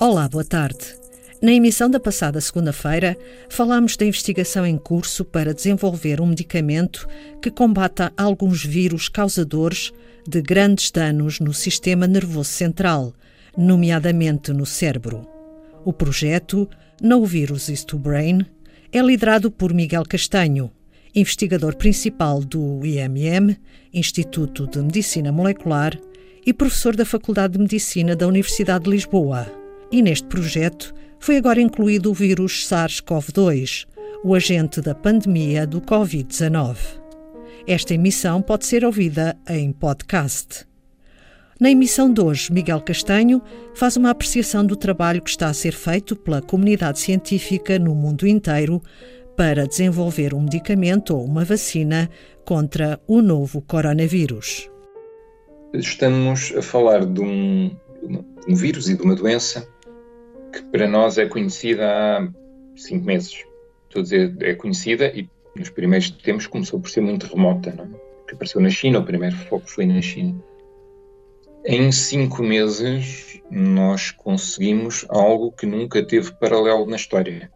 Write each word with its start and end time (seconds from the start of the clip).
Olá, 0.00 0.28
boa 0.28 0.44
tarde. 0.44 0.94
Na 1.42 1.50
emissão 1.50 1.90
da 1.90 1.98
passada 1.98 2.40
segunda-feira, 2.40 3.18
falámos 3.48 3.96
da 3.96 4.06
investigação 4.06 4.64
em 4.64 4.78
curso 4.78 5.24
para 5.24 5.52
desenvolver 5.52 6.20
um 6.20 6.26
medicamento 6.26 7.08
que 7.42 7.50
combata 7.50 8.12
alguns 8.16 8.64
vírus 8.64 9.08
causadores 9.08 9.92
de 10.24 10.40
grandes 10.40 10.92
danos 10.92 11.40
no 11.40 11.52
sistema 11.52 12.06
nervoso 12.06 12.48
central, 12.48 13.12
nomeadamente 13.56 14.52
no 14.52 14.64
cérebro. 14.64 15.26
O 15.84 15.92
projeto 15.92 16.70
No 17.02 17.26
Virus 17.26 17.68
is 17.68 17.82
to 17.82 17.98
Brain 17.98 18.46
é 18.92 19.02
liderado 19.02 19.50
por 19.50 19.74
Miguel 19.74 20.04
Castanho, 20.08 20.70
investigador 21.12 21.74
principal 21.74 22.38
do 22.44 22.86
IMM, 22.86 23.56
Instituto 23.92 24.68
de 24.68 24.78
Medicina 24.78 25.32
Molecular, 25.32 25.98
e 26.46 26.52
professor 26.52 26.94
da 26.94 27.04
Faculdade 27.04 27.54
de 27.54 27.58
Medicina 27.58 28.14
da 28.14 28.28
Universidade 28.28 28.84
de 28.84 28.90
Lisboa. 28.90 29.57
E 29.90 30.02
neste 30.02 30.26
projeto 30.26 30.92
foi 31.18 31.36
agora 31.36 31.60
incluído 31.60 32.10
o 32.10 32.14
vírus 32.14 32.66
SARS-CoV-2, 32.68 33.86
o 34.22 34.34
agente 34.34 34.80
da 34.80 34.94
pandemia 34.94 35.66
do 35.66 35.80
Covid-19. 35.80 36.76
Esta 37.66 37.94
emissão 37.94 38.42
pode 38.42 38.66
ser 38.66 38.84
ouvida 38.84 39.36
em 39.48 39.72
podcast. 39.72 40.66
Na 41.60 41.70
emissão 41.70 42.12
de 42.12 42.20
hoje, 42.20 42.52
Miguel 42.52 42.80
Castanho 42.80 43.42
faz 43.74 43.96
uma 43.96 44.10
apreciação 44.10 44.64
do 44.64 44.76
trabalho 44.76 45.22
que 45.22 45.30
está 45.30 45.48
a 45.48 45.54
ser 45.54 45.72
feito 45.72 46.14
pela 46.14 46.40
comunidade 46.40 47.00
científica 47.00 47.78
no 47.78 47.94
mundo 47.94 48.26
inteiro 48.26 48.80
para 49.36 49.66
desenvolver 49.66 50.34
um 50.34 50.42
medicamento 50.42 51.16
ou 51.16 51.24
uma 51.24 51.44
vacina 51.44 52.10
contra 52.44 53.00
o 53.06 53.20
novo 53.22 53.62
coronavírus. 53.62 54.70
Estamos 55.72 56.52
a 56.56 56.62
falar 56.62 57.04
de 57.04 57.20
um, 57.20 57.76
um 58.48 58.54
vírus 58.54 58.88
e 58.88 58.96
de 58.96 59.02
uma 59.02 59.14
doença 59.14 59.66
que 60.52 60.62
para 60.62 60.88
nós 60.88 61.18
é 61.18 61.26
conhecida 61.26 61.86
há 61.86 62.28
cinco 62.76 63.04
meses. 63.04 63.44
Estou 63.88 64.00
a 64.00 64.02
dizer, 64.02 64.36
é 64.42 64.54
conhecida 64.54 65.06
e 65.06 65.28
nos 65.56 65.70
primeiros 65.70 66.10
tempos 66.10 66.46
começou 66.46 66.80
por 66.80 66.90
ser 66.90 67.00
muito 67.00 67.26
remota, 67.26 67.72
não 67.76 67.84
é? 67.84 67.88
Que 68.26 68.34
apareceu 68.34 68.60
na 68.60 68.70
China, 68.70 68.98
o 68.98 69.04
primeiro 69.04 69.36
foco 69.36 69.68
foi 69.68 69.86
na 69.86 70.00
China. 70.00 70.38
Em 71.64 71.90
cinco 71.90 72.42
meses, 72.42 73.40
nós 73.50 74.10
conseguimos 74.10 75.04
algo 75.08 75.52
que 75.52 75.66
nunca 75.66 76.02
teve 76.02 76.32
paralelo 76.32 76.86
na 76.86 76.96
história, 76.96 77.50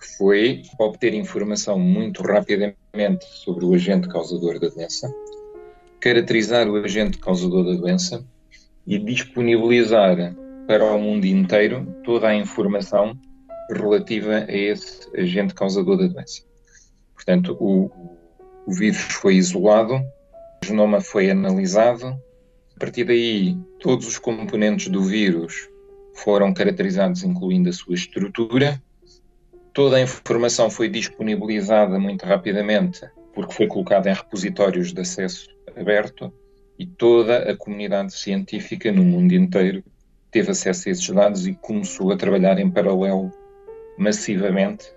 que 0.00 0.16
foi 0.16 0.62
obter 0.78 1.14
informação 1.14 1.78
muito 1.78 2.22
rapidamente 2.22 3.24
sobre 3.24 3.64
o 3.64 3.74
agente 3.74 4.08
causador 4.08 4.58
da 4.58 4.68
doença, 4.68 5.12
caracterizar 6.00 6.68
o 6.68 6.76
agente 6.76 7.18
causador 7.18 7.64
da 7.64 7.80
doença 7.80 8.24
e 8.86 8.98
disponibilizar 8.98 10.34
para 10.66 10.84
o 10.84 10.98
mundo 10.98 11.24
inteiro 11.24 11.86
toda 12.04 12.28
a 12.28 12.34
informação 12.34 13.18
relativa 13.70 14.44
a 14.48 14.52
esse 14.52 15.08
agente 15.16 15.54
causador 15.54 15.96
da 15.96 16.06
doença. 16.06 16.42
Portanto, 17.14 17.56
o, 17.60 17.90
o 18.66 18.72
vírus 18.72 19.00
foi 19.00 19.36
isolado, 19.36 19.94
o 19.94 20.66
genoma 20.66 21.00
foi 21.00 21.30
analisado, 21.30 22.06
a 22.76 22.78
partir 22.78 23.04
daí 23.04 23.56
todos 23.80 24.06
os 24.06 24.18
componentes 24.18 24.88
do 24.88 25.02
vírus 25.02 25.68
foram 26.14 26.52
caracterizados, 26.52 27.22
incluindo 27.22 27.70
a 27.70 27.72
sua 27.72 27.94
estrutura. 27.94 28.82
Toda 29.72 29.96
a 29.96 30.02
informação 30.02 30.68
foi 30.68 30.88
disponibilizada 30.88 31.98
muito 31.98 32.26
rapidamente, 32.26 33.00
porque 33.34 33.54
foi 33.54 33.66
colocada 33.66 34.10
em 34.10 34.14
repositórios 34.14 34.92
de 34.92 35.00
acesso 35.00 35.48
aberto, 35.76 36.32
e 36.78 36.86
toda 36.86 37.50
a 37.50 37.56
comunidade 37.56 38.12
científica 38.12 38.90
no 38.90 39.04
mundo 39.04 39.32
inteiro 39.32 39.84
teve 40.32 40.50
acesso 40.50 40.88
a 40.88 40.92
esses 40.92 41.08
dados 41.08 41.46
e 41.46 41.54
começou 41.54 42.10
a 42.10 42.16
trabalhar 42.16 42.58
em 42.58 42.70
paralelo 42.70 43.30
massivamente 43.98 44.92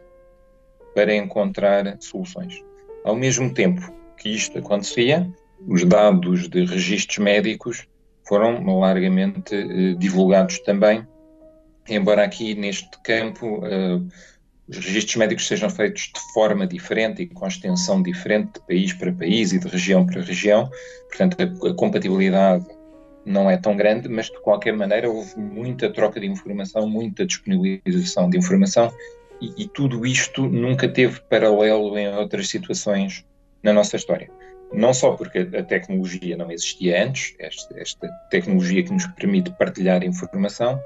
para 0.96 1.14
encontrar 1.14 1.98
soluções. 2.00 2.64
Ao 3.04 3.16
mesmo 3.16 3.54
tempo 3.54 3.94
que 4.18 4.30
isto 4.30 4.58
acontecia, 4.58 5.30
os 5.68 5.84
dados 5.84 6.48
de 6.48 6.66
registros 6.66 7.18
médicos 7.18 7.86
foram 8.28 8.80
largamente 8.80 9.54
eh, 9.54 9.94
divulgados 9.96 10.60
também, 10.60 11.06
embora 11.88 12.24
aqui 12.24 12.56
neste 12.56 12.90
campo 13.04 13.62
eh, 13.66 14.00
os 14.68 14.78
registros 14.78 15.18
médicos 15.18 15.48
sejam 15.48 15.70
feitos 15.70 16.12
de 16.14 16.34
forma 16.34 16.66
diferente 16.66 17.22
e 17.22 17.28
com 17.28 17.46
extensão 17.46 18.02
diferente 18.02 18.54
de 18.54 18.62
país 18.62 18.94
para 18.94 19.14
país 19.14 19.52
e 19.52 19.60
de 19.60 19.68
região 19.68 20.06
para 20.06 20.22
região, 20.22 20.70
portanto 21.10 21.38
a, 21.40 21.70
a 21.70 21.74
compatibilidade 21.76 22.66
não 23.26 23.50
é 23.50 23.58
tão 23.58 23.76
grande, 23.76 24.08
mas 24.08 24.28
de 24.28 24.40
qualquer 24.40 24.74
maneira 24.74 25.10
houve 25.10 25.38
muita 25.38 25.92
troca 25.92 26.20
de 26.20 26.28
informação, 26.28 26.88
muita 26.88 27.26
disponibilização 27.26 28.30
de 28.30 28.38
informação 28.38 28.94
e, 29.42 29.64
e, 29.64 29.68
tudo 29.68 30.06
isto 30.06 30.48
nunca 30.48 30.88
teve 30.88 31.20
paralelo 31.22 31.98
em 31.98 32.08
outras 32.16 32.48
situações 32.48 33.26
na 33.62 33.74
nossa 33.74 33.96
história. 33.96 34.30
Não 34.72 34.94
só 34.94 35.12
porque 35.12 35.40
a 35.40 35.64
tecnologia 35.64 36.38
não 36.38 36.52
existia 36.52 37.04
antes, 37.04 37.36
esta, 37.40 37.80
esta 37.80 38.08
tecnologia 38.30 38.84
que 38.84 38.94
nos 38.94 39.06
permite 39.08 39.52
partilhar 39.52 40.04
informação, 40.04 40.80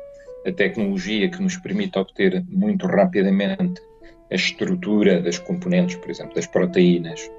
a 0.46 0.52
tecnologia 0.52 1.30
que 1.30 1.42
nos 1.42 1.58
permite 1.58 1.98
obter 2.00 2.44
muito 2.48 2.88
rapidamente 2.88 3.82
a 4.32 4.36
estrutura 4.36 5.22
das 5.22 5.38
componentes, 5.38 5.96
por 5.98 6.10
exemplo, 6.10 6.36
das 6.36 6.48
proteínas 6.48 7.30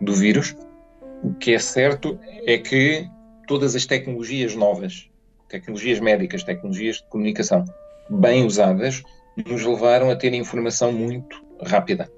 do 0.00 0.12
vírus. 0.12 0.56
O 1.22 1.34
que 1.34 1.54
é 1.54 1.58
certo 1.58 2.18
é 2.46 2.58
que 2.58 3.08
todas 3.50 3.74
as 3.74 3.84
tecnologias 3.84 4.54
novas, 4.54 5.10
tecnologias 5.48 5.98
médicas, 5.98 6.44
tecnologias 6.44 6.98
de 6.98 7.08
comunicação, 7.08 7.64
bem 8.08 8.46
usadas, 8.46 9.02
nos 9.44 9.66
levaram 9.66 10.08
a 10.08 10.14
ter 10.14 10.32
informação 10.34 10.92
muito 10.92 11.44
rápida. 11.60 12.08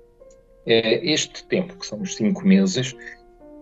É, 0.67 1.03
este 1.11 1.43
tempo, 1.47 1.79
que 1.79 1.87
são 1.87 2.03
os 2.03 2.17
cinco 2.17 2.47
meses, 2.47 2.95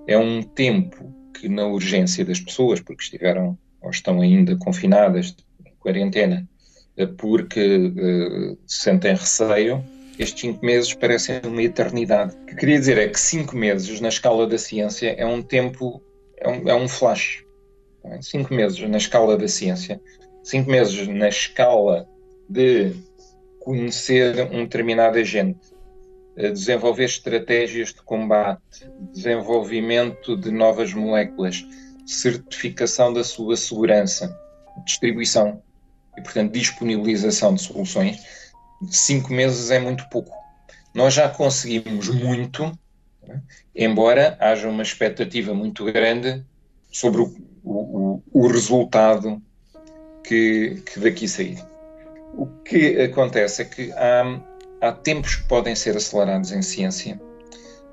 é 0.08 0.19
um 0.19 0.42
tempo 0.42 1.14
que, 1.32 1.48
na 1.48 1.64
urgência 1.64 2.25
das 2.25 2.41
pessoas, 2.41 2.81
porque 2.81 3.04
estiveram 3.04 3.56
ou 3.81 3.91
estão 3.91 4.20
ainda 4.20 4.56
confinadas 4.56 5.37
em 5.64 5.72
quarentena, 5.78 6.48
eh, 6.97 7.06
porque 7.06 7.76
uh, 7.76 8.58
sentem 8.66 9.14
receio, 9.14 9.81
estes 10.19 10.41
cinco 10.41 10.66
meses 10.66 10.92
parecem 10.92 11.41
uma 11.44 11.62
eternidade. 11.62 12.34
O 12.34 12.47
que 12.47 12.56
queria 12.56 12.81
dizer 12.81 12.98
é 12.98 13.06
que 13.06 13.20
cinco 13.20 13.56
meses, 13.56 14.00
na 14.00 14.08
escala 14.08 14.44
da 14.44 14.58
ciência, 14.58 15.14
é 15.16 15.25
um 15.25 15.41
tempo, 15.41 16.02
é 16.37 16.48
um, 16.48 16.69
é 16.69 16.75
um 16.75 16.88
flash. 16.88 17.44
Cinco 18.22 18.55
meses 18.55 18.81
na 18.88 18.97
escala 18.97 19.37
da 19.37 19.47
ciência, 19.47 20.00
cinco 20.43 20.71
meses 20.71 21.06
na 21.09 21.28
escala 21.28 22.09
de 22.49 22.94
conhecer 23.61 24.49
um 24.53 24.65
determinado 24.65 25.19
agente, 25.19 25.61
desenvolver 26.37 27.05
estratégias 27.05 27.88
de 27.93 28.03
combate, 28.03 28.91
desenvolvimento 29.12 30.37
de 30.37 30.50
novas 30.50 30.94
moléculas, 30.94 31.65
certificação 32.06 33.12
da 33.12 33.22
sua 33.22 33.56
segurança, 33.56 34.34
distribuição 34.84 35.62
e, 36.17 36.22
portanto, 36.22 36.53
disponibilização 36.53 37.55
de 37.55 37.62
soluções. 37.62 38.19
Cinco 38.91 39.32
meses 39.32 39.71
é 39.71 39.78
muito 39.78 40.09
pouco. 40.09 40.34
Nós 40.94 41.15
já 41.15 41.28
conseguimos 41.28 42.09
muito, 42.09 42.72
né? 43.27 43.43
embora 43.75 44.37
haja 44.41 44.69
uma 44.69 44.82
expectativa 44.82 45.55
muito 45.55 45.84
grande 45.84 46.44
sobre 46.91 47.21
o 47.21 47.50
o, 47.65 48.22
o, 48.32 48.47
resultado 48.47 49.41
que, 50.25 50.82
que 50.87 51.00
daqui 51.00 51.28
sair. 51.28 51.59
O 52.34 52.47
que 52.65 53.00
acontece 53.00 53.62
é 53.62 53.65
que 53.65 53.93
há, 53.93 54.41
há 54.81 54.93
tempos 54.93 55.37
que 55.37 55.48
podem 55.48 55.75
ser 55.75 55.97
acelerados 55.97 56.53
em 56.53 56.62
ciência, 56.62 57.20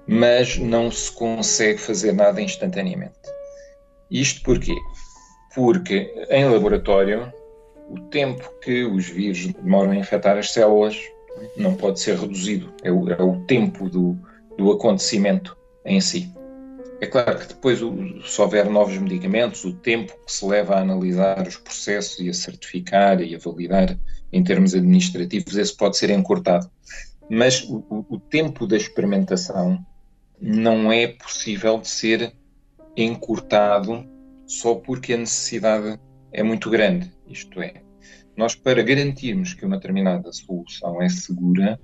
mas 0.08 0.58
não 0.58 0.92
se 0.92 1.12
consegue 1.12 1.80
fazer 1.80 2.14
nada 2.14 2.42
instantaneamente. 2.42 3.16
Isto 4.10 4.42
porquê? 4.44 4.76
Porque 5.54 6.14
em 6.30 6.46
laboratório, 6.46 7.32
o 7.90 8.00
tempo 8.10 8.50
que 8.62 8.84
os 8.84 9.10
vírus 9.10 9.48
demoram 9.54 9.92
a 9.92 9.96
infectar 9.96 10.38
as 10.38 10.52
células 10.52 10.98
não 11.56 11.76
pode 11.76 12.00
ser 12.00 12.18
reduzido, 12.18 12.74
é 12.84 12.92
o, 12.92 13.10
é 13.12 13.22
o 13.22 13.40
tempo 13.46 13.90
do, 13.90 14.18
do 14.58 14.72
acontecimento 14.72 15.58
em 15.86 16.00
si. 16.02 16.32
É 17.00 17.06
claro 17.06 17.38
que 17.38 17.48
depois, 17.48 17.80
se 17.80 18.42
houver 18.42 18.68
novos 18.70 18.98
medicamentos, 18.98 19.64
o 19.64 19.74
tempo 19.74 20.14
que 20.26 20.32
se 20.32 20.44
leva 20.46 20.76
a 20.76 20.82
analisar 20.82 21.48
os 21.48 21.58
processos 21.58 22.20
e 22.20 22.30
a 22.30 22.34
certificar 22.34 23.22
e 23.22 23.36
a 23.36 23.38
validar 23.38 23.98
em 24.34 24.44
termos 24.44 24.74
administrativos, 24.74 25.56
esse 25.56 25.76
pode 25.76 25.96
ser 25.96 26.10
encurtado. 26.10 26.70
Mas 27.30 27.64
o, 27.64 27.84
o 28.10 28.20
tempo 28.20 28.66
da 28.66 28.76
experimentação 28.76 29.86
não 30.42 30.92
é 30.92 31.08
possível 31.08 31.80
de 31.80 31.88
ser 31.88 32.34
encurtado 32.96 34.04
só 34.48 34.74
porque 34.74 35.14
a 35.14 35.18
necessidade 35.18 36.00
é 36.32 36.42
muito 36.42 36.70
grande. 36.70 37.12
Isto 37.28 37.62
é, 37.62 37.76
nós 38.36 38.56
para 38.56 38.82
garantirmos 38.82 39.54
que 39.54 39.66
uma 39.66 39.78
determinada 39.78 40.32
solução 40.32 41.02
é 41.02 41.10
segura, 41.10 41.80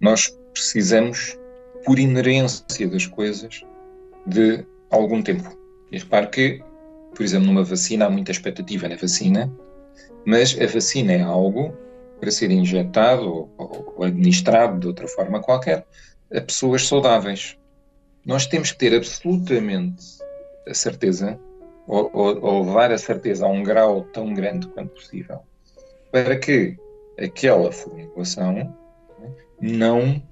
nós 0.00 0.28
precisamos, 0.52 1.38
por 1.84 1.98
inerência 1.98 2.88
das 2.88 3.06
coisas, 3.06 3.64
de 4.26 4.64
algum 4.90 5.22
tempo. 5.22 5.56
E 5.90 5.98
repare 5.98 6.28
que, 6.28 6.62
por 7.14 7.22
exemplo, 7.22 7.46
numa 7.46 7.64
vacina 7.64 8.06
há 8.06 8.10
muita 8.10 8.30
expectativa 8.30 8.88
na 8.88 8.96
vacina, 8.96 9.50
Mas 10.24 10.56
a 10.60 10.66
vacina 10.66 11.12
é 11.12 11.22
algo 11.22 11.74
para 12.20 12.30
ser 12.30 12.50
injetado 12.50 13.48
ou, 13.56 13.94
ou 13.96 14.04
administrado 14.04 14.78
de 14.78 14.86
outra 14.86 15.08
forma 15.08 15.40
qualquer 15.40 15.86
a 16.32 16.40
pessoas 16.40 16.86
saudáveis. 16.86 17.56
Nós 18.24 18.46
temos 18.46 18.72
que 18.72 18.78
ter 18.78 18.94
absolutamente 18.94 20.04
a 20.68 20.74
certeza, 20.74 21.38
ou, 21.86 22.10
ou, 22.12 22.40
ou 22.42 22.64
levar 22.64 22.92
a 22.92 22.98
certeza 22.98 23.46
a 23.46 23.48
um 23.48 23.62
grau 23.62 24.02
tão 24.12 24.34
grande 24.34 24.68
quanto 24.68 24.94
possível, 24.94 25.40
para 26.12 26.38
que 26.38 26.76
aquela 27.18 27.72
formulação 27.72 28.52
né, 28.52 28.70
não 29.60 30.22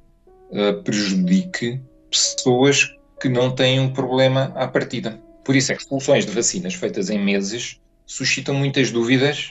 uh, 0.50 0.82
prejudique 0.84 1.80
pessoas 2.10 2.94
que 3.20 3.28
não 3.28 3.54
têm 3.54 3.80
um 3.80 3.92
problema 3.92 4.52
à 4.54 4.66
partida. 4.66 5.20
Por 5.44 5.56
isso 5.56 5.72
é 5.72 5.76
que 5.76 5.84
soluções 5.84 6.26
de 6.26 6.32
vacinas 6.32 6.74
feitas 6.74 7.10
em 7.10 7.18
meses 7.18 7.80
suscitam 8.06 8.54
muitas 8.54 8.90
dúvidas 8.90 9.48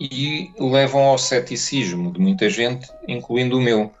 e 0.00 0.50
levam 0.58 1.02
ao 1.02 1.18
ceticismo 1.18 2.12
de 2.12 2.18
muita 2.18 2.48
gente, 2.48 2.88
incluindo 3.06 3.58
o 3.58 3.60
meu. 3.60 3.92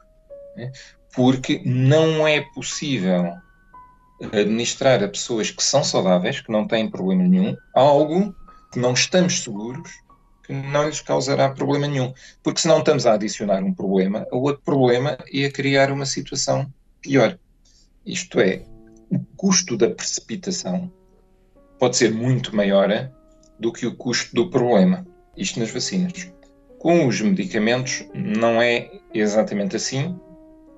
Né? 0.56 0.72
Porque 1.14 1.60
não 1.64 2.26
é 2.26 2.40
possível 2.54 3.34
administrar 4.32 5.02
a 5.02 5.08
pessoas 5.08 5.50
que 5.50 5.62
são 5.62 5.82
saudáveis, 5.82 6.40
que 6.40 6.52
não 6.52 6.66
têm 6.66 6.90
problema 6.90 7.22
nenhum, 7.22 7.56
algo 7.74 8.34
que 8.72 8.78
não 8.78 8.92
estamos 8.92 9.42
seguros 9.42 9.90
que 10.50 10.52
não 10.52 10.86
lhes 10.86 11.00
causará 11.00 11.48
problema 11.50 11.86
nenhum. 11.86 12.12
Porque 12.42 12.60
se 12.60 12.66
não 12.66 12.80
estamos 12.80 13.06
a 13.06 13.14
adicionar 13.14 13.62
um 13.62 13.72
problema 13.72 14.26
a 14.32 14.36
outro 14.36 14.62
problema 14.64 15.16
e 15.32 15.44
a 15.44 15.52
criar 15.52 15.92
uma 15.92 16.04
situação 16.04 16.68
pior. 17.00 17.38
Isto 18.04 18.40
é, 18.40 18.62
o 19.10 19.18
custo 19.36 19.76
da 19.76 19.90
precipitação 19.90 20.90
pode 21.78 21.96
ser 21.96 22.12
muito 22.12 22.54
maior 22.54 23.10
do 23.58 23.72
que 23.72 23.86
o 23.86 23.94
custo 23.94 24.34
do 24.34 24.48
problema. 24.48 25.06
Isto 25.36 25.60
nas 25.60 25.70
vacinas. 25.70 26.30
Com 26.78 27.06
os 27.06 27.20
medicamentos 27.20 28.04
não 28.14 28.60
é 28.60 28.90
exatamente 29.12 29.76
assim, 29.76 30.18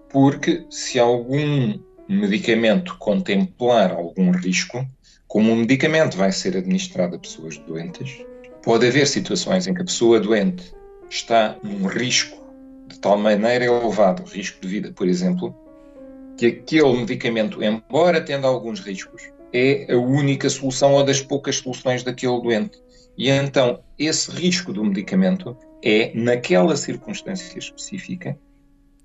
porque 0.08 0.64
se 0.70 0.98
algum 0.98 1.78
medicamento 2.08 2.96
contemplar 2.98 3.92
algum 3.92 4.30
risco, 4.30 4.86
como 5.26 5.52
o 5.52 5.56
medicamento 5.56 6.16
vai 6.16 6.32
ser 6.32 6.56
administrado 6.56 7.16
a 7.16 7.18
pessoas 7.18 7.56
doentes, 7.58 8.24
pode 8.62 8.86
haver 8.86 9.06
situações 9.06 9.66
em 9.66 9.74
que 9.74 9.82
a 9.82 9.84
pessoa 9.84 10.20
doente 10.20 10.74
está 11.08 11.56
num 11.62 11.86
risco 11.86 12.42
de 12.88 12.98
tal 12.98 13.16
maneira 13.16 13.64
elevado, 13.64 14.24
risco 14.24 14.60
de 14.60 14.68
vida, 14.68 14.92
por 14.92 15.08
exemplo, 15.08 15.54
que 16.36 16.46
aquele 16.46 16.92
medicamento, 16.96 17.62
embora 17.62 18.20
tendo 18.20 18.46
alguns 18.46 18.80
riscos, 18.80 19.22
é 19.52 19.92
a 19.92 19.96
única 19.96 20.48
solução 20.48 20.94
ou 20.94 21.04
das 21.04 21.20
poucas 21.20 21.56
soluções 21.56 22.02
daquele 22.02 22.40
doente. 22.40 22.82
E 23.16 23.28
então, 23.28 23.80
esse 23.98 24.30
risco 24.30 24.72
do 24.72 24.84
medicamento 24.84 25.56
é, 25.82 26.12
naquela 26.14 26.76
circunstância 26.76 27.58
específica, 27.58 28.38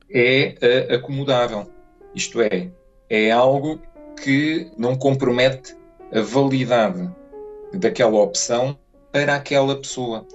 é 0.09 0.55
uh, 0.89 0.95
acomodável. 0.95 1.69
Isto 2.15 2.41
é, 2.41 2.69
é 3.09 3.31
algo 3.31 3.81
que 4.23 4.71
não 4.77 4.95
compromete 4.95 5.75
a 6.13 6.21
validade 6.21 7.09
daquela 7.73 8.17
opção 8.21 8.77
para 9.11 9.35
aquela 9.35 9.75
pessoa. 9.75 10.25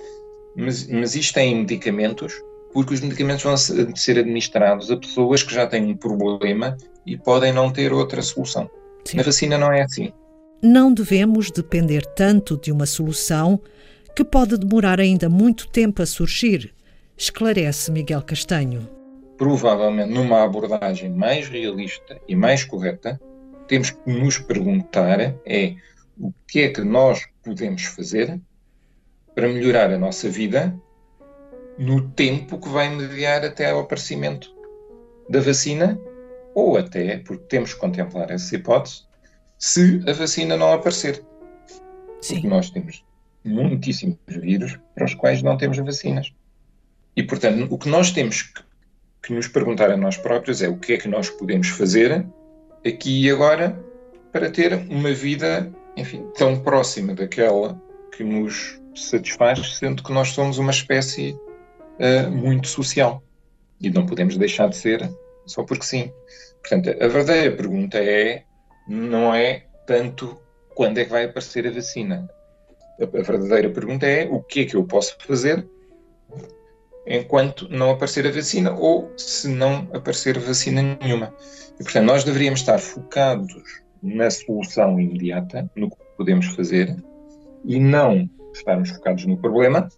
Mas, 0.55 0.87
mas 0.87 1.15
isto 1.15 1.39
é 1.39 1.45
em 1.45 1.61
medicamentos, 1.61 2.35
porque 2.73 2.95
os 2.95 3.01
medicamentos 3.01 3.43
vão 3.43 3.57
ser 3.57 4.19
administrados 4.19 4.91
a 4.91 4.97
pessoas 4.97 5.43
que 5.43 5.55
já 5.55 5.67
têm 5.67 5.85
um 5.85 5.97
problema 5.97 6.77
e 7.07 7.17
podem 7.17 7.53
não 7.53 7.71
ter 7.71 7.93
outra 7.93 8.23
solução. 8.23 8.71
Sim. 9.05 9.19
Na 9.19 9.23
vacina 9.23 9.59
não 9.59 9.73
é 9.73 9.83
assim. 9.83 10.13
Não 10.63 10.93
devemos 10.93 11.51
depender 11.51 12.07
tanto 12.15 12.57
de 12.57 12.71
uma 12.71 12.87
solução 12.87 13.61
que 14.15 14.25
pode 14.25 14.57
demorar 14.57 15.01
ainda 15.01 15.29
muito 15.29 15.69
tempo 15.69 16.03
a 16.03 16.07
surgir, 16.07 16.73
esclarece 17.17 17.91
Miguel 17.91 18.23
Castanho 18.23 18.89
provavelmente 19.43 20.13
numa 20.13 20.45
abordagem 20.45 21.11
mais 21.11 21.49
realista 21.49 22.17
e 22.29 22.37
mais 22.37 22.63
correta, 22.63 23.21
temos 23.67 23.91
que 23.91 23.99
nos 24.07 24.39
perguntar 24.39 25.19
é 25.45 25.75
o 26.17 26.33
que 26.47 26.61
é 26.61 26.69
que 26.69 26.83
nós 26.83 27.27
podemos 27.43 27.83
fazer 27.87 28.41
para 29.35 29.49
melhorar 29.49 29.91
a 29.91 29.99
nossa 29.99 30.29
vida 30.29 30.73
no 31.79 32.09
tempo 32.11 32.59
que 32.59 32.69
vai 32.69 32.89
mediar 32.89 33.45
até 33.45 33.71
ao 33.71 33.81
aparecimento 33.81 34.55
da 35.29 35.41
vacina 35.41 35.99
ou 36.55 36.77
até, 36.77 37.19
porque 37.19 37.45
temos 37.49 37.73
que 37.75 37.81
contemplar 37.81 38.31
essa 38.31 38.55
hipótese, 38.55 39.03
se 39.59 40.03
a 40.07 40.13
vacina 40.13 40.57
não 40.57 40.73
aparecer. 40.73 41.25
Sim. 42.21 42.35
Porque 42.35 42.49
nós 42.49 42.71
temos 42.71 43.05
muitíssimos 43.45 44.19
vírus 44.27 44.79
para 44.95 45.05
os 45.05 45.15
quais 45.15 45.43
não 45.43 45.57
temos 45.57 45.79
vacinas. 45.79 46.33
E, 47.17 47.23
portanto, 47.23 47.67
o 47.71 47.79
que 47.79 47.89
nós 47.89 48.11
temos 48.11 48.43
que 48.43 48.63
que 49.23 49.33
nos 49.33 49.47
perguntar 49.47 49.91
a 49.91 49.97
nós 49.97 50.17
próprios 50.17 50.61
é 50.63 50.69
o 50.69 50.77
que 50.77 50.95
é 50.95 50.99
que 50.99 51.09
nós 51.09 51.31
podemos 51.31 51.69
fazer 51.69 52.27
aqui 52.85 53.25
e 53.25 53.31
agora 53.31 53.79
para 54.33 54.51
ter 54.51 54.75
uma 54.91 55.13
vida, 55.13 55.71
enfim, 55.97 56.27
tão 56.37 56.59
próxima 56.61 57.15
daquela 57.15 57.81
que 58.17 58.25
nos 58.25 58.81
satisfaz, 58.95 59.77
sendo 59.79 60.03
que 60.03 60.13
nós 60.13 60.31
somos 60.31 60.59
uma 60.59 60.73
espécie 60.73 61.39
uh, 61.99 62.31
muito 62.31 62.69
social 62.69 63.23
e 63.81 63.91
não 63.91 64.07
podemos 64.07 64.37
deixar 64.37 64.69
de 64.69 64.77
ser 64.77 65.11
só 65.47 65.65
porque 65.65 65.85
sim. 65.85 66.13
Portanto, 66.61 66.91
a 66.91 67.09
verdadeira 67.09 67.57
pergunta 67.57 67.99
é, 67.99 68.45
não 68.89 69.35
é 69.35 69.67
tanto 69.87 70.41
quando 70.75 70.99
é 70.99 71.05
que 71.05 71.11
vai 71.11 71.25
aparecer 71.25 71.67
a 71.67 71.71
vacina. 71.71 72.29
A, 73.01 73.07
verdadeira 73.07 73.69
pergunta 73.71 74.07
é 74.07 74.29
o 74.29 74.41
que 74.41 74.61
é 74.61 74.65
que 74.65 74.77
eu 74.77 74.85
posso 74.85 75.17
fazer 75.27 75.67
enquanto 77.07 77.69
não 77.69 77.91
aparecer 77.91 78.27
a 78.27 78.31
vacina 78.31 78.73
ou 78.73 79.13
se 79.17 79.49
não 79.49 79.89
aparecer 79.93 80.39
vacina 80.39 80.97
nenhuma. 81.01 81.35
E, 81.81 81.83
portanto, 81.83 82.07
nós 82.07 82.23
deveríamos 82.23 82.61
estar 82.61 82.79
focados 82.79 83.83
na 84.01 84.31
solução 84.31 85.01
imediata, 85.01 85.69
no 85.75 85.91
que 85.91 85.97
podemos 86.17 86.47
fazer, 86.47 86.97
e 87.65 87.79
não 87.81 88.29
estarmos 88.53 88.91
focados 88.91 89.25
no 89.27 89.37
problema, 89.37 89.89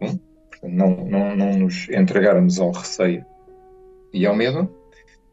hum? 0.00 0.18
Não, 0.68 1.04
não, 1.04 1.36
não 1.36 1.58
nos 1.58 1.88
entregarmos 1.88 2.58
ao 2.58 2.72
receio 2.72 3.24
e 4.12 4.26
ao 4.26 4.34
medo, 4.34 4.72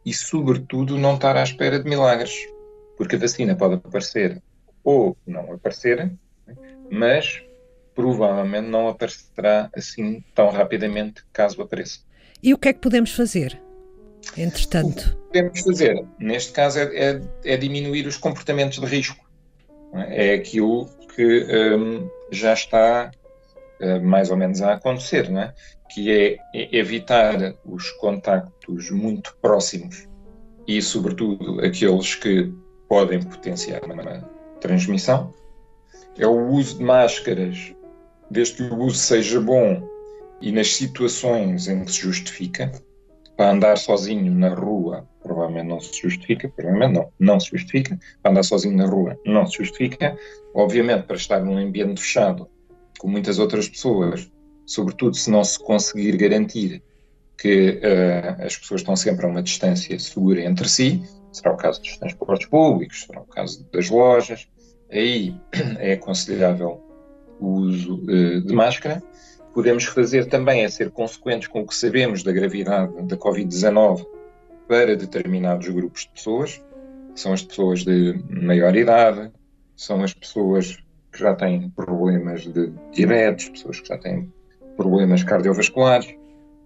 e, 0.05 0.13
sobretudo, 0.13 0.97
não 0.97 1.15
estar 1.15 1.37
à 1.37 1.43
espera 1.43 1.79
de 1.79 1.87
milagres, 1.87 2.33
porque 2.97 3.15
a 3.15 3.19
vacina 3.19 3.55
pode 3.55 3.75
aparecer 3.75 4.41
ou 4.83 5.15
não 5.27 5.53
aparecer, 5.53 6.11
mas 6.89 7.43
provavelmente 7.93 8.67
não 8.67 8.87
aparecerá 8.87 9.69
assim 9.75 10.23
tão 10.33 10.49
rapidamente 10.49 11.23
caso 11.31 11.61
apareça. 11.61 11.99
E 12.41 12.53
o 12.53 12.57
que 12.57 12.69
é 12.69 12.73
que 12.73 12.79
podemos 12.79 13.11
fazer? 13.11 13.61
Entretanto. 14.37 14.99
O 14.99 15.09
que 15.09 15.27
podemos 15.27 15.59
fazer, 15.61 16.05
neste 16.19 16.51
caso, 16.51 16.79
é, 16.79 16.83
é, 16.95 17.21
é 17.45 17.57
diminuir 17.57 18.07
os 18.07 18.17
comportamentos 18.17 18.79
de 18.79 18.85
risco. 18.85 19.29
É? 19.93 20.31
é 20.31 20.33
aquilo 20.35 20.89
que 21.15 21.45
um, 21.75 22.09
já 22.31 22.53
está 22.53 23.11
mais 23.99 24.29
ou 24.29 24.37
menos 24.37 24.61
a 24.61 24.73
acontecer, 24.73 25.31
é? 25.31 25.53
que 25.89 26.11
é 26.11 26.37
evitar 26.53 27.55
os 27.65 27.89
contactos 27.91 28.89
muito 28.91 29.35
próximos 29.41 30.07
e, 30.67 30.81
sobretudo, 30.81 31.59
aqueles 31.59 32.15
que 32.15 32.51
podem 32.87 33.21
potenciar 33.21 33.83
uma 33.83 34.29
transmissão. 34.59 35.33
É 36.17 36.27
o 36.27 36.49
uso 36.49 36.77
de 36.77 36.83
máscaras 36.83 37.73
desde 38.29 38.55
que 38.55 38.63
o 38.63 38.77
uso 38.79 38.97
seja 38.97 39.39
bom 39.41 39.81
e 40.41 40.51
nas 40.51 40.73
situações 40.73 41.67
em 41.67 41.83
que 41.83 41.91
se 41.91 42.01
justifica, 42.01 42.71
para 43.35 43.51
andar 43.51 43.77
sozinho 43.77 44.33
na 44.33 44.49
rua, 44.49 45.07
provavelmente 45.21 45.67
não 45.67 45.79
se 45.79 46.01
justifica, 46.01 46.49
provavelmente 46.49 46.93
não, 46.93 47.11
não 47.19 47.39
se 47.39 47.51
justifica, 47.51 47.99
para 48.21 48.31
andar 48.31 48.43
sozinho 48.43 48.77
na 48.77 48.85
rua 48.85 49.17
não 49.25 49.45
se 49.45 49.57
justifica, 49.57 50.15
obviamente 50.53 51.03
para 51.03 51.15
estar 51.15 51.39
num 51.39 51.57
ambiente 51.57 52.01
fechado 52.01 52.49
com 53.01 53.07
muitas 53.07 53.39
outras 53.39 53.67
pessoas, 53.67 54.31
sobretudo 54.63 55.15
se 55.15 55.31
não 55.31 55.43
se 55.43 55.57
conseguir 55.57 56.15
garantir 56.17 56.83
que 57.35 57.81
uh, 57.81 58.45
as 58.45 58.55
pessoas 58.55 58.81
estão 58.81 58.95
sempre 58.95 59.25
a 59.25 59.29
uma 59.29 59.41
distância 59.41 59.97
segura 59.97 60.43
entre 60.43 60.69
si, 60.69 61.01
será 61.33 61.51
o 61.51 61.57
caso 61.57 61.81
dos 61.81 61.97
transportes 61.97 62.47
públicos, 62.47 63.05
será 63.07 63.21
o 63.21 63.25
caso 63.25 63.67
das 63.73 63.89
lojas, 63.89 64.47
aí 64.91 65.35
é 65.79 65.93
aconselhável 65.93 66.79
o 67.39 67.47
uso 67.47 67.95
uh, 68.03 68.41
de 68.41 68.53
máscara. 68.53 69.01
Podemos 69.51 69.85
fazer 69.85 70.27
também 70.27 70.63
é 70.63 70.69
ser 70.69 70.91
consequentes 70.91 71.47
com 71.47 71.61
o 71.61 71.67
que 71.67 71.75
sabemos 71.75 72.21
da 72.21 72.31
gravidade 72.31 72.93
da 73.01 73.17
Covid-19 73.17 74.05
para 74.67 74.95
determinados 74.95 75.67
grupos 75.69 76.03
de 76.03 76.09
pessoas, 76.09 76.61
são 77.15 77.33
as 77.33 77.41
pessoas 77.41 77.83
de 77.83 78.23
maior 78.29 78.75
idade, 78.75 79.31
são 79.75 80.03
as 80.03 80.13
pessoas 80.13 80.77
que 81.11 81.19
já 81.19 81.35
têm 81.35 81.69
problemas 81.69 82.41
de 82.41 82.71
diabetes, 82.93 83.49
pessoas 83.49 83.79
que 83.79 83.87
já 83.87 83.97
têm 83.97 84.31
problemas 84.77 85.23
cardiovasculares, 85.23 86.13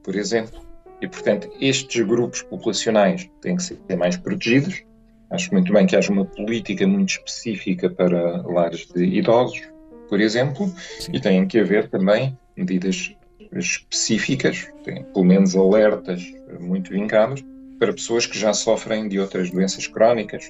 por 0.04 0.16
exemplo. 0.16 0.62
E, 1.02 1.08
portanto, 1.08 1.50
estes 1.60 2.06
grupos 2.06 2.42
populacionais 2.44 3.30
têm 3.42 3.58
que 3.58 3.64
ser 3.64 3.80
mais 3.98 4.16
protegidos. 4.16 4.84
Acho 5.32 5.52
muito 5.54 5.74
bem 5.74 5.86
que 5.86 5.96
haja 5.96 6.12
uma 6.12 6.26
política 6.26 6.88
muito 6.88 7.10
específica 7.10 7.90
para 7.90 8.42
lares 8.44 8.88
de 8.88 9.04
idosos, 9.04 9.62
por 10.08 10.22
exemplo, 10.22 10.72
Sim. 11.00 11.12
e 11.14 11.20
tem 11.20 11.48
que 11.48 11.60
haver 11.60 11.90
também 11.90 12.38
medidas 12.56 13.14
específicas, 13.52 14.72
têm 14.84 15.04
pelo 15.04 15.26
menos 15.26 15.56
alertas 15.56 16.24
muito 16.60 16.92
vincados, 16.92 17.44
para 17.80 17.92
pessoas 17.92 18.26
que 18.26 18.38
já 18.38 18.54
sofrem 18.54 19.10
de 19.10 19.20
outras 19.20 19.52
doenças 19.52 19.88
crónicas, 19.88 20.50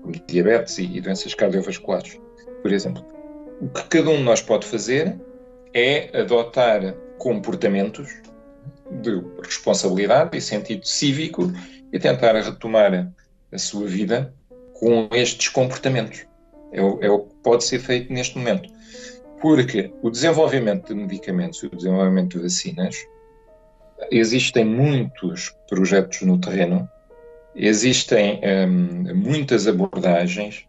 como 0.00 0.14
diabetes 0.26 0.78
e 0.78 1.00
doenças 1.00 1.34
cardiovasculares, 1.34 2.18
por 2.62 2.72
exemplo. 2.72 3.13
O 3.64 3.68
que 3.70 3.82
cada 3.84 4.10
um 4.10 4.18
de 4.18 4.22
nós 4.22 4.42
pode 4.42 4.66
fazer 4.66 5.18
é 5.72 6.10
adotar 6.20 6.94
comportamentos 7.16 8.12
de 9.00 9.22
responsabilidade 9.42 10.36
e 10.36 10.40
sentido 10.40 10.86
cívico 10.86 11.50
e 11.90 11.98
tentar 11.98 12.34
retomar 12.34 13.10
a 13.50 13.58
sua 13.58 13.86
vida 13.86 14.34
com 14.74 15.08
estes 15.12 15.48
comportamentos. 15.48 16.26
É 16.72 16.82
o, 16.82 16.98
é 17.02 17.10
o 17.10 17.20
que 17.20 17.34
pode 17.36 17.64
ser 17.64 17.78
feito 17.78 18.12
neste 18.12 18.36
momento. 18.36 18.68
Porque 19.40 19.90
o 20.02 20.10
desenvolvimento 20.10 20.88
de 20.88 21.00
medicamentos 21.00 21.62
e 21.62 21.66
o 21.66 21.74
desenvolvimento 21.74 22.36
de 22.36 22.42
vacinas, 22.42 22.94
existem 24.10 24.66
muitos 24.66 25.56
projetos 25.70 26.20
no 26.20 26.38
terreno, 26.38 26.86
existem 27.54 28.42
hum, 28.68 29.14
muitas 29.14 29.66
abordagens 29.66 30.66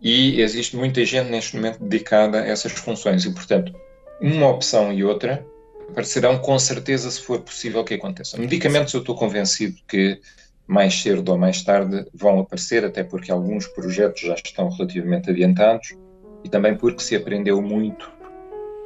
e 0.00 0.40
existe 0.40 0.76
muita 0.76 1.04
gente 1.04 1.30
neste 1.30 1.56
momento 1.56 1.82
dedicada 1.82 2.40
a 2.40 2.46
essas 2.46 2.72
funções. 2.72 3.24
E, 3.24 3.32
portanto, 3.32 3.72
uma 4.20 4.48
opção 4.48 4.92
e 4.92 5.04
outra 5.04 5.44
aparecerão 5.90 6.38
com 6.38 6.58
certeza 6.58 7.10
se 7.10 7.20
for 7.20 7.40
possível 7.40 7.82
que 7.82 7.94
aconteça. 7.94 8.38
Medicamentos, 8.38 8.92
eu 8.94 9.00
estou 9.00 9.14
convencido 9.14 9.76
que 9.88 10.20
mais 10.66 11.00
cedo 11.00 11.26
ou 11.30 11.38
mais 11.38 11.62
tarde 11.62 12.06
vão 12.12 12.40
aparecer, 12.40 12.84
até 12.84 13.02
porque 13.02 13.32
alguns 13.32 13.66
projetos 13.68 14.20
já 14.20 14.34
estão 14.34 14.68
relativamente 14.68 15.30
adiantados 15.30 15.96
e 16.44 16.48
também 16.48 16.76
porque 16.76 17.02
se 17.02 17.16
aprendeu 17.16 17.60
muito 17.62 18.12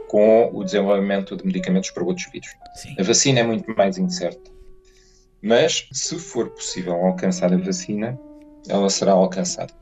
com 0.09 0.51
o 0.53 0.63
desenvolvimento 0.63 1.37
de 1.37 1.45
medicamentos 1.45 1.91
para 1.91 2.05
outros 2.05 2.31
vírus. 2.31 2.51
Sim. 2.75 2.95
A 2.99 3.03
vacina 3.03 3.41
é 3.41 3.43
muito 3.43 3.75
mais 3.77 3.99
incerta. 3.99 4.51
Mas, 5.43 5.89
se 5.91 6.19
for 6.19 6.51
possível 6.51 6.95
alcançar 6.95 7.53
a 7.53 7.57
vacina, 7.57 8.19
ela 8.69 8.89
será 8.89 9.13
alcançada. 9.13 9.75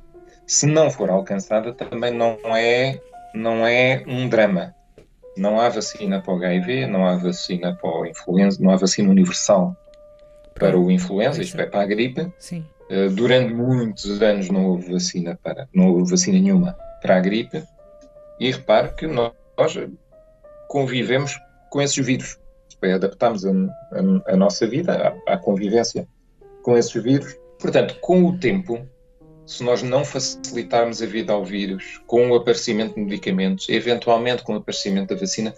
Se 0.47 0.67
não 0.67 0.91
for 0.91 1.11
alcançada, 1.11 1.73
também 1.73 2.13
não 2.13 2.39
é, 2.57 3.01
não 3.35 3.67
é 3.67 4.03
um 4.07 4.29
drama. 4.29 4.75
Não 5.37 5.61
há 5.61 5.69
vacina 5.69 6.21
para 6.21 6.35
o 6.35 6.37
HIV, 6.37 6.87
não 6.87 7.07
há 7.07 7.17
vacina 7.17 7.75
para 7.77 7.91
o 7.91 8.07
influenza, 8.07 8.59
não 8.61 8.71
há 8.71 8.77
vacina 8.77 9.11
universal 9.11 9.77
para 10.55 10.79
o 10.79 10.91
influenza, 10.91 11.41
isto 11.41 11.59
é, 11.61 11.67
para 11.67 11.83
a 11.83 11.87
gripe. 11.87 12.31
Sim. 12.39 12.67
Uh, 12.91 13.09
durante 13.11 13.55
muitos 13.55 14.21
anos 14.21 14.51
não 14.51 14.67
houve 14.67 14.93
vacina 14.93 15.39
para, 15.43 15.69
não 15.73 15.93
houve 15.93 16.11
vacina 16.11 16.39
nenhuma 16.39 16.77
para 17.01 17.17
a 17.17 17.21
gripe. 17.21 17.63
E 18.41 18.51
repare 18.51 18.93
que 18.95 19.07
nós 19.07 19.33
convivemos 20.69 21.39
com 21.71 21.81
esses 21.81 22.05
vírus. 22.05 22.39
É, 22.83 22.95
adaptamos 22.95 23.45
a, 23.45 23.51
a, 23.51 24.33
a 24.33 24.37
nossa 24.37 24.67
vida 24.67 25.15
à, 25.27 25.35
à 25.35 25.37
convivência 25.37 26.07
com 26.63 26.77
esses 26.77 27.03
vírus. 27.03 27.37
Portanto, 27.59 27.97
com 28.01 28.25
o 28.25 28.39
tempo, 28.39 28.87
se 29.51 29.65
nós 29.65 29.83
não 29.83 30.05
facilitarmos 30.05 31.03
a 31.03 31.07
vida 31.07 31.33
ao 31.33 31.45
vírus, 31.45 32.01
com 32.07 32.31
o 32.31 32.37
aparecimento 32.37 32.95
de 32.95 33.01
medicamentos, 33.01 33.69
eventualmente 33.69 34.45
com 34.45 34.55
o 34.55 34.59
aparecimento 34.59 35.13
da 35.13 35.21
vacina, 35.21 35.53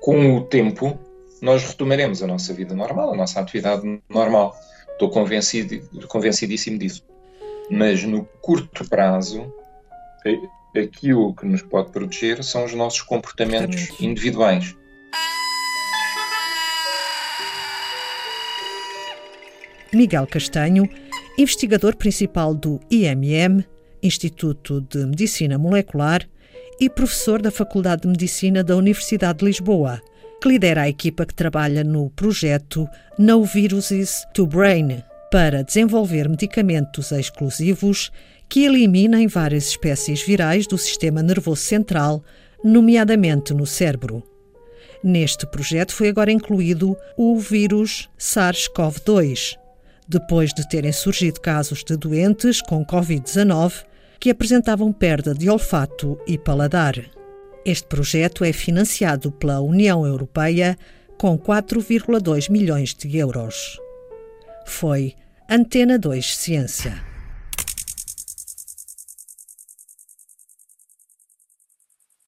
com 0.00 0.36
o 0.36 0.40
tempo, 0.42 0.98
nós 1.40 1.62
retomaremos 1.62 2.20
a 2.20 2.26
nossa 2.26 2.52
vida 2.52 2.74
normal, 2.74 3.12
a 3.12 3.16
nossa 3.16 3.38
atividade 3.38 4.02
normal. 4.08 4.56
Estou 4.90 5.08
convencido, 5.08 5.80
convencidíssimo 6.08 6.76
disso. 6.76 7.04
Mas 7.70 8.02
no 8.02 8.24
curto 8.40 8.88
prazo, 8.88 9.54
aquilo 10.76 11.32
que 11.36 11.46
nos 11.46 11.62
pode 11.62 11.92
proteger 11.92 12.42
são 12.42 12.64
os 12.64 12.74
nossos 12.74 13.02
comportamentos 13.02 13.88
individuais. 14.00 14.74
Miguel 19.92 20.26
Castanho, 20.26 20.88
investigador 21.38 21.96
principal 21.96 22.54
do 22.54 22.80
IMM, 22.90 23.64
Instituto 24.02 24.80
de 24.80 25.06
Medicina 25.06 25.58
Molecular, 25.58 26.28
e 26.80 26.90
professor 26.90 27.40
da 27.40 27.50
Faculdade 27.50 28.02
de 28.02 28.08
Medicina 28.08 28.64
da 28.64 28.76
Universidade 28.76 29.38
de 29.40 29.44
Lisboa 29.44 30.02
que 30.42 30.48
lidera 30.48 30.82
a 30.82 30.88
equipa 30.88 31.24
que 31.24 31.34
trabalha 31.34 31.84
no 31.84 32.10
projeto 32.10 32.88
No 33.16 33.44
Viruses 33.44 34.24
to 34.34 34.44
Brain 34.44 35.00
para 35.30 35.62
desenvolver 35.62 36.28
medicamentos 36.28 37.12
exclusivos 37.12 38.10
que 38.48 38.64
eliminem 38.64 39.28
várias 39.28 39.68
espécies 39.68 40.20
virais 40.20 40.66
do 40.66 40.76
sistema 40.76 41.22
nervoso 41.22 41.62
central, 41.62 42.24
nomeadamente 42.64 43.54
no 43.54 43.64
cérebro. 43.64 44.20
Neste 45.02 45.46
projeto 45.46 45.94
foi 45.94 46.08
agora 46.08 46.32
incluído 46.32 46.96
o 47.16 47.38
vírus 47.38 48.10
SARS-CoV-2, 48.18 49.56
depois 50.08 50.52
de 50.52 50.68
terem 50.68 50.92
surgido 50.92 51.40
casos 51.40 51.82
de 51.84 51.96
doentes 51.96 52.60
com 52.60 52.84
Covid-19 52.84 53.84
que 54.18 54.30
apresentavam 54.30 54.92
perda 54.92 55.34
de 55.34 55.50
olfato 55.50 56.18
e 56.26 56.38
paladar. 56.38 56.94
Este 57.64 57.86
projeto 57.86 58.44
é 58.44 58.52
financiado 58.52 59.32
pela 59.32 59.60
União 59.60 60.06
Europeia 60.06 60.76
com 61.18 61.38
4,2 61.38 62.50
milhões 62.50 62.94
de 62.94 63.16
euros. 63.16 63.78
Foi 64.66 65.14
Antena 65.48 65.98
2 65.98 66.36
Ciência. 66.36 67.11